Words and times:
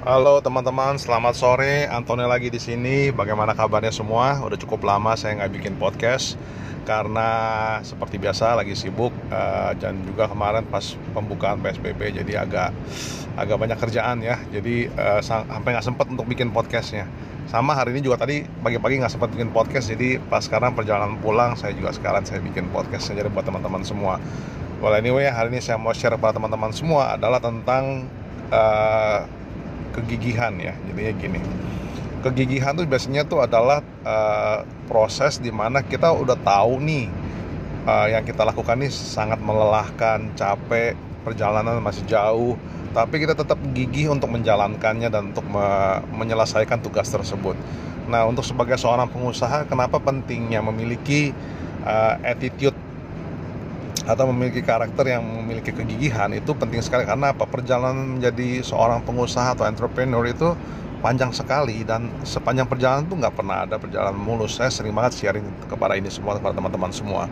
Halo 0.00 0.40
teman-teman, 0.40 0.96
selamat 0.96 1.36
sore. 1.36 1.84
Antoni 1.84 2.24
lagi 2.24 2.48
di 2.48 2.56
sini. 2.56 3.12
Bagaimana 3.12 3.52
kabarnya 3.52 3.92
semua? 3.92 4.40
Udah 4.40 4.56
cukup 4.56 4.80
lama 4.88 5.12
saya 5.12 5.36
nggak 5.36 5.60
bikin 5.60 5.76
podcast 5.76 6.40
karena 6.88 7.28
seperti 7.84 8.16
biasa 8.16 8.56
lagi 8.56 8.72
sibuk 8.72 9.12
uh, 9.28 9.76
dan 9.76 10.00
juga 10.08 10.24
kemarin 10.24 10.64
pas 10.72 10.96
pembukaan 11.12 11.60
PSBB 11.60 12.16
jadi 12.16 12.48
agak 12.48 12.72
agak 13.36 13.56
banyak 13.60 13.76
kerjaan 13.76 14.24
ya. 14.24 14.40
Jadi 14.48 14.88
uh, 14.88 15.20
sampai 15.20 15.76
nggak 15.76 15.84
sempat 15.84 16.08
untuk 16.08 16.24
bikin 16.24 16.48
podcastnya. 16.48 17.04
Sama 17.52 17.76
hari 17.76 17.92
ini 17.92 18.00
juga 18.00 18.24
tadi 18.24 18.40
pagi-pagi 18.40 19.04
nggak 19.04 19.20
sempat 19.20 19.28
bikin 19.36 19.52
podcast. 19.52 19.92
Jadi 19.92 20.16
pas 20.16 20.40
sekarang 20.40 20.72
perjalanan 20.72 21.20
pulang 21.20 21.60
saya 21.60 21.76
juga 21.76 21.92
sekarang 21.92 22.24
saya 22.24 22.40
bikin 22.40 22.72
podcast 22.72 23.12
jadi 23.12 23.28
buat 23.28 23.44
teman-teman 23.44 23.84
semua. 23.84 24.16
Well 24.80 24.96
anyway 24.96 25.28
hari 25.28 25.52
ini 25.52 25.60
saya 25.60 25.76
mau 25.76 25.92
share 25.92 26.16
pada 26.16 26.40
teman-teman 26.40 26.72
semua 26.72 27.20
adalah 27.20 27.36
tentang 27.36 28.08
uh, 28.48 29.39
kegigihan 29.92 30.54
ya 30.58 30.74
jadinya 30.90 31.12
gini 31.18 31.40
kegigihan 32.20 32.76
tuh 32.76 32.84
biasanya 32.84 33.22
tuh 33.24 33.40
adalah 33.42 33.80
uh, 34.04 34.62
proses 34.86 35.40
di 35.40 35.48
mana 35.48 35.80
kita 35.80 36.12
udah 36.12 36.36
tahu 36.40 36.78
nih 36.84 37.08
uh, 37.88 38.06
yang 38.12 38.24
kita 38.26 38.44
lakukan 38.44 38.76
ini 38.80 38.92
sangat 38.92 39.40
melelahkan 39.40 40.36
capek 40.36 40.94
perjalanan 41.24 41.80
masih 41.80 42.04
jauh 42.08 42.56
tapi 42.90 43.22
kita 43.22 43.38
tetap 43.38 43.58
gigih 43.70 44.10
untuk 44.10 44.34
menjalankannya 44.34 45.08
dan 45.14 45.30
untuk 45.30 45.46
me 45.46 46.02
menyelesaikan 46.10 46.82
tugas 46.82 47.06
tersebut. 47.06 47.54
Nah, 48.10 48.26
untuk 48.26 48.42
sebagai 48.42 48.74
seorang 48.74 49.06
pengusaha, 49.06 49.70
kenapa 49.70 50.02
pentingnya 50.02 50.58
memiliki 50.58 51.30
uh, 51.86 52.18
attitude 52.26 52.74
atau 54.10 54.26
memiliki 54.34 54.58
karakter 54.66 55.14
yang 55.14 55.22
memiliki 55.22 55.70
kegigihan 55.70 56.34
itu 56.34 56.50
penting 56.58 56.82
sekali. 56.82 57.06
Karena 57.06 57.30
apa? 57.30 57.46
Perjalanan 57.46 58.18
menjadi 58.18 58.58
seorang 58.66 59.06
pengusaha 59.06 59.54
atau 59.54 59.62
entrepreneur 59.70 60.26
itu 60.26 60.50
panjang 60.98 61.30
sekali 61.30 61.86
dan 61.86 62.10
sepanjang 62.26 62.66
perjalanan 62.66 63.06
tuh 63.06 63.16
nggak 63.22 63.34
pernah 63.38 63.62
ada 63.62 63.78
perjalanan 63.78 64.18
mulus. 64.18 64.58
Saya 64.58 64.74
sering 64.74 64.90
banget 64.90 65.22
sharing 65.22 65.46
kepada 65.70 65.94
ini 65.94 66.10
semua 66.10 66.42
kepada 66.42 66.58
teman-teman 66.58 66.90
semua. 66.90 67.30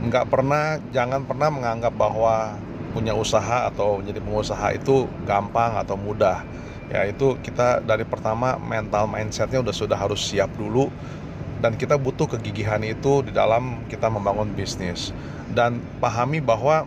Nggak 0.00 0.32
pernah 0.32 0.80
jangan 0.88 1.28
pernah 1.28 1.52
menganggap 1.52 1.92
bahwa 1.92 2.56
punya 2.96 3.12
usaha 3.12 3.68
atau 3.68 4.00
menjadi 4.00 4.24
pengusaha 4.24 4.66
itu 4.72 5.04
gampang 5.28 5.76
atau 5.76 6.00
mudah. 6.00 6.40
Ya 6.88 7.04
itu 7.04 7.36
kita 7.40 7.84
dari 7.84 8.04
pertama 8.08 8.56
mental 8.56 9.08
mindsetnya 9.08 9.60
udah 9.60 9.74
sudah 9.76 9.96
harus 9.96 10.20
siap 10.24 10.48
dulu 10.56 10.88
dan 11.64 11.80
kita 11.80 11.96
butuh 11.96 12.28
kegigihan 12.28 12.84
itu 12.84 13.24
di 13.24 13.32
dalam 13.32 13.80
kita 13.88 14.12
membangun 14.12 14.52
bisnis. 14.52 15.16
Dan 15.48 15.80
pahami 15.96 16.44
bahwa 16.44 16.84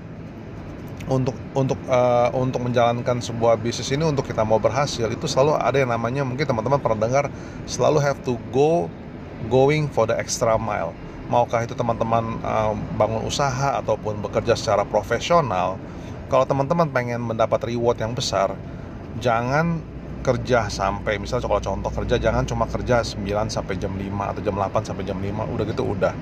untuk 1.10 1.34
untuk 1.58 1.82
uh, 1.90 2.30
untuk 2.38 2.62
menjalankan 2.62 3.18
sebuah 3.18 3.58
bisnis 3.58 3.90
ini 3.90 4.06
untuk 4.06 4.30
kita 4.30 4.46
mau 4.46 4.62
berhasil 4.62 5.10
itu 5.10 5.26
selalu 5.26 5.58
ada 5.58 5.82
yang 5.82 5.90
namanya 5.90 6.22
mungkin 6.22 6.46
teman-teman 6.46 6.78
pernah 6.78 7.10
dengar 7.10 7.26
selalu 7.66 7.98
have 8.06 8.22
to 8.22 8.38
go 8.54 8.86
going 9.50 9.90
for 9.90 10.06
the 10.06 10.14
extra 10.14 10.54
mile. 10.62 10.94
Maukah 11.26 11.66
itu 11.66 11.74
teman-teman 11.74 12.38
uh, 12.46 12.78
bangun 13.02 13.26
usaha 13.26 13.82
ataupun 13.82 14.22
bekerja 14.22 14.54
secara 14.54 14.86
profesional? 14.86 15.82
Kalau 16.30 16.46
teman-teman 16.46 16.86
pengen 16.94 17.26
mendapat 17.26 17.66
reward 17.66 17.98
yang 17.98 18.14
besar 18.14 18.54
jangan 19.18 19.82
kerja 20.24 20.68
sampai 20.68 21.22
misalnya 21.22 21.48
kalau 21.48 21.62
contoh 21.64 21.92
kerja 22.04 22.16
jangan 22.20 22.44
cuma 22.44 22.66
kerja 22.68 23.02
9 23.02 23.24
sampai 23.48 23.76
jam 23.80 23.94
5 23.96 24.04
atau 24.04 24.42
jam 24.44 24.56
8 24.56 24.88
sampai 24.88 25.04
jam 25.08 25.18
5 25.18 25.54
udah 25.54 25.66
gitu 25.70 25.84
udah 25.84 26.14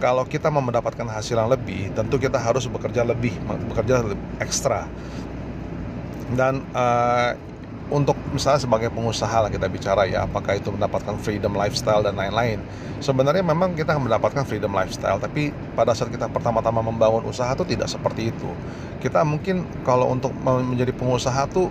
kalau 0.00 0.24
kita 0.24 0.48
mau 0.48 0.64
mendapatkan 0.64 1.04
hasil 1.04 1.36
yang 1.36 1.52
lebih, 1.52 1.92
tentu 1.92 2.16
kita 2.16 2.40
harus 2.40 2.64
bekerja 2.64 3.04
lebih, 3.04 3.36
bekerja 3.68 4.00
lebih 4.00 4.16
ekstra. 4.40 4.88
Dan 6.32 6.64
uh, 6.72 7.36
untuk 7.92 8.16
misalnya 8.32 8.64
sebagai 8.64 8.88
pengusaha 8.88 9.44
lah 9.44 9.50
kita 9.52 9.68
bicara 9.68 10.08
ya, 10.08 10.24
apakah 10.24 10.56
itu 10.56 10.72
mendapatkan 10.72 11.20
freedom 11.20 11.52
lifestyle 11.52 12.00
dan 12.00 12.16
lain-lain. 12.16 12.64
Sebenarnya 13.04 13.44
memang 13.44 13.76
kita 13.76 13.92
mendapatkan 14.00 14.46
freedom 14.48 14.72
lifestyle, 14.72 15.20
tapi 15.20 15.52
pada 15.76 15.92
saat 15.92 16.08
kita 16.08 16.32
pertama-tama 16.32 16.80
membangun 16.80 17.28
usaha 17.28 17.52
itu 17.52 17.68
tidak 17.68 17.92
seperti 17.92 18.32
itu. 18.32 18.50
Kita 19.04 19.20
mungkin 19.20 19.68
kalau 19.84 20.08
untuk 20.08 20.32
menjadi 20.40 20.96
pengusaha 20.96 21.44
tuh 21.52 21.68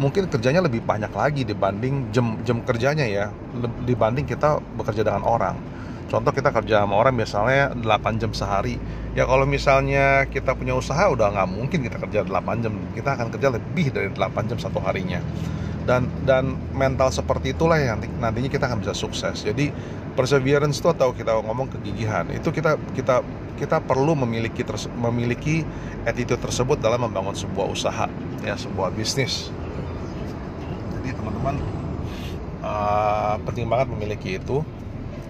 mungkin 0.00 0.28
kerjanya 0.28 0.64
lebih 0.64 0.84
banyak 0.84 1.12
lagi 1.12 1.42
dibanding 1.44 2.12
jam 2.14 2.40
jam 2.46 2.60
kerjanya 2.64 3.04
ya, 3.04 3.26
dibanding 3.84 4.24
kita 4.24 4.60
bekerja 4.76 5.04
dengan 5.04 5.24
orang. 5.24 5.56
Contoh 6.12 6.28
kita 6.28 6.52
kerja 6.52 6.84
sama 6.84 7.00
orang 7.00 7.16
misalnya 7.16 7.72
8 7.72 8.20
jam 8.20 8.36
sehari. 8.36 8.76
Ya 9.16 9.24
kalau 9.24 9.48
misalnya 9.48 10.28
kita 10.28 10.52
punya 10.52 10.76
usaha 10.76 11.08
udah 11.08 11.32
nggak 11.32 11.48
mungkin 11.48 11.80
kita 11.88 11.96
kerja 11.96 12.20
8 12.28 12.64
jam. 12.64 12.72
Kita 12.92 13.16
akan 13.16 13.32
kerja 13.32 13.48
lebih 13.48 13.88
dari 13.88 14.12
8 14.12 14.50
jam 14.52 14.60
satu 14.60 14.76
harinya. 14.84 15.24
Dan 15.88 16.12
dan 16.28 16.52
mental 16.76 17.10
seperti 17.10 17.56
itulah 17.56 17.80
yang 17.80 17.98
nanti, 17.98 18.12
nantinya 18.20 18.50
kita 18.52 18.68
akan 18.68 18.84
bisa 18.84 18.92
sukses. 18.92 19.40
Jadi 19.40 19.72
perseverance 20.12 20.78
itu 20.78 20.88
atau 20.92 21.16
kita 21.16 21.32
ngomong 21.40 21.72
kegigihan 21.72 22.28
itu 22.28 22.52
kita 22.52 22.76
kita 22.92 23.24
kita 23.56 23.80
perlu 23.80 24.12
memiliki 24.12 24.62
memiliki 24.96 25.64
attitude 26.04 26.40
tersebut 26.40 26.78
dalam 26.78 27.08
membangun 27.08 27.32
sebuah 27.32 27.66
usaha 27.68 28.06
ya 28.44 28.54
sebuah 28.56 28.92
bisnis 28.92 29.48
jadi 31.02 31.18
teman-teman 31.18 31.58
uh, 32.62 33.34
penting 33.44 33.66
banget 33.66 33.90
memiliki 33.92 34.38
itu. 34.38 34.62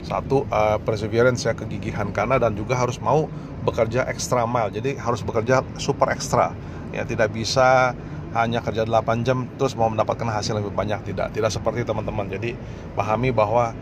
Satu 0.02 0.44
uh, 0.50 0.82
perseverance 0.82 1.46
ya 1.46 1.54
kegigihan 1.54 2.10
karena 2.10 2.36
dan 2.36 2.52
juga 2.58 2.74
harus 2.74 2.98
mau 2.98 3.30
bekerja 3.62 4.04
ekstra 4.10 4.44
mile. 4.44 4.74
Jadi 4.74 4.98
harus 4.98 5.22
bekerja 5.24 5.64
super 5.78 6.10
ekstra. 6.12 6.52
Ya 6.92 7.06
tidak 7.08 7.32
bisa 7.32 7.96
hanya 8.32 8.64
kerja 8.64 8.82
8 8.82 9.24
jam 9.24 9.46
terus 9.56 9.78
mau 9.78 9.88
mendapatkan 9.88 10.26
hasil 10.28 10.58
lebih 10.58 10.74
banyak. 10.74 11.06
Tidak 11.06 11.32
tidak 11.32 11.50
seperti 11.54 11.86
teman-teman. 11.86 12.28
Jadi 12.28 12.58
pahami 12.98 13.30
bahwa 13.30 13.72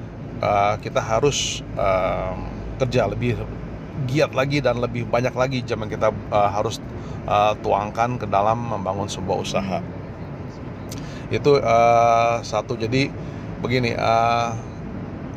uh, 0.44 0.76
kita 0.78 1.00
harus 1.00 1.64
uh, 1.80 2.36
kerja 2.76 3.08
lebih 3.08 3.40
giat 4.08 4.32
lagi 4.32 4.60
dan 4.60 4.80
lebih 4.80 5.08
banyak 5.08 5.32
lagi 5.32 5.64
jam 5.64 5.80
yang 5.84 5.92
kita 5.92 6.08
uh, 6.32 6.48
harus 6.52 6.80
uh, 7.24 7.56
tuangkan 7.64 8.20
ke 8.20 8.28
dalam 8.28 8.60
membangun 8.60 9.08
sebuah 9.08 9.40
usaha 9.40 9.80
itu 11.30 11.58
uh, 11.62 12.42
satu. 12.42 12.74
Jadi 12.74 13.10
begini 13.62 13.94
uh, 13.94 14.52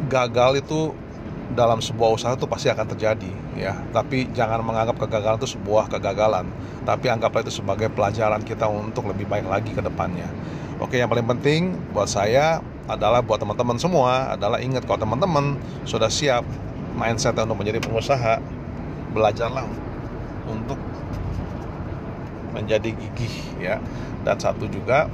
gagal 0.09 0.65
itu 0.65 0.91
dalam 1.53 1.77
sebuah 1.77 2.09
usaha 2.17 2.33
itu 2.33 2.49
pasti 2.49 2.67
akan 2.73 2.85
terjadi 2.97 3.31
ya. 3.55 3.77
Tapi 3.93 4.33
jangan 4.33 4.65
menganggap 4.65 4.97
kegagalan 4.97 5.37
itu 5.37 5.53
sebuah 5.53 5.87
kegagalan. 5.87 6.49
Tapi 6.83 7.07
anggaplah 7.07 7.45
itu 7.45 7.53
sebagai 7.63 7.87
pelajaran 7.93 8.41
kita 8.43 8.67
untuk 8.67 9.07
lebih 9.07 9.29
baik 9.29 9.47
lagi 9.47 9.71
ke 9.71 9.79
depannya. 9.79 10.27
Oke 10.81 10.99
yang 10.99 11.07
paling 11.07 11.29
penting 11.29 11.77
buat 11.93 12.09
saya 12.09 12.59
adalah 12.89 13.23
buat 13.23 13.39
teman-teman 13.39 13.79
semua 13.79 14.35
adalah 14.35 14.59
ingat 14.59 14.83
kalau 14.83 14.99
teman-teman 15.07 15.55
sudah 15.87 16.11
siap 16.11 16.43
mindset 16.99 17.37
untuk 17.39 17.63
menjadi 17.63 17.79
pengusaha 17.79 18.43
belajarlah 19.15 19.63
untuk 20.49 20.75
menjadi 22.51 22.89
gigih 22.91 23.35
ya. 23.61 23.77
Dan 24.23 24.35
satu 24.39 24.67
juga 24.67 25.07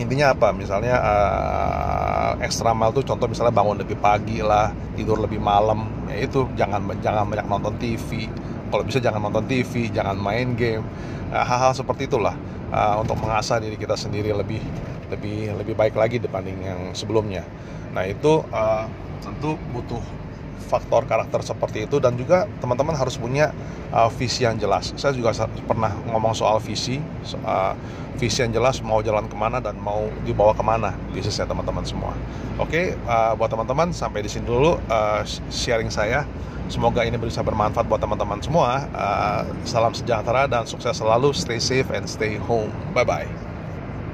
intinya 0.00 0.32
apa? 0.32 0.52
Misalnya 0.56 0.96
uh, 1.00 2.30
ekstra 2.40 2.72
mal 2.72 2.92
tuh 2.92 3.04
contoh 3.04 3.28
misalnya 3.28 3.52
bangun 3.52 3.80
lebih 3.80 4.00
pagi 4.00 4.40
lah 4.40 4.72
tidur 4.96 5.20
lebih 5.20 5.40
malam 5.40 5.88
ya 6.08 6.24
itu 6.24 6.48
jangan 6.56 6.84
jangan 7.00 7.24
banyak 7.28 7.46
nonton 7.48 7.74
TV 7.80 8.28
kalau 8.72 8.82
bisa 8.88 9.00
jangan 9.04 9.28
nonton 9.28 9.44
TV 9.44 9.92
jangan 9.92 10.16
main 10.16 10.56
game. 10.56 10.84
Hal 11.32 11.44
hal-hal 11.44 11.72
seperti 11.72 12.08
itulah 12.08 12.36
uh, 12.72 13.00
untuk 13.00 13.20
mengasah 13.20 13.60
diri 13.60 13.76
kita 13.76 13.96
sendiri 13.96 14.32
lebih 14.32 14.60
lebih 15.12 15.52
lebih 15.60 15.74
baik 15.76 15.92
lagi 15.96 16.16
dibanding 16.16 16.56
yang 16.64 16.80
sebelumnya. 16.96 17.44
Nah 17.92 18.08
itu 18.08 18.40
uh, 18.48 18.88
tentu 19.20 19.60
butuh 19.76 20.00
faktor 20.62 21.04
karakter 21.04 21.42
seperti 21.42 21.84
itu 21.90 21.98
dan 21.98 22.14
juga 22.14 22.46
teman-teman 22.62 22.94
harus 22.94 23.18
punya 23.18 23.50
uh, 23.90 24.08
visi 24.08 24.46
yang 24.46 24.56
jelas. 24.56 24.94
Saya 24.96 25.12
juga 25.12 25.34
pernah 25.66 25.92
ngomong 26.08 26.32
soal 26.32 26.62
visi, 26.62 27.02
uh, 27.42 27.74
visi 28.16 28.40
yang 28.40 28.54
jelas 28.54 28.78
mau 28.80 29.02
jalan 29.02 29.26
ke 29.26 29.36
mana 29.36 29.58
dan 29.58 29.76
mau 29.76 30.06
dibawa 30.22 30.54
ke 30.54 30.64
mana 30.64 30.94
bisnisnya 31.10 31.44
teman-teman 31.44 31.84
semua. 31.84 32.14
Oke, 32.62 32.94
uh, 33.04 33.34
buat 33.34 33.50
teman-teman 33.50 33.90
sampai 33.90 34.22
di 34.22 34.30
sini 34.30 34.46
dulu 34.46 34.78
uh, 34.88 35.20
sharing 35.50 35.90
saya. 35.90 36.24
Semoga 36.70 37.04
ini 37.04 37.20
bisa 37.20 37.44
bermanfaat 37.44 37.84
buat 37.84 38.00
teman-teman 38.00 38.40
semua. 38.40 38.88
Uh, 38.96 39.44
salam 39.68 39.92
sejahtera 39.92 40.48
dan 40.48 40.64
sukses 40.64 40.96
selalu. 40.96 41.34
Stay 41.36 41.60
safe 41.60 41.90
and 41.92 42.08
stay 42.08 42.40
home. 42.40 42.72
Bye 42.96 43.04
bye. 43.04 43.51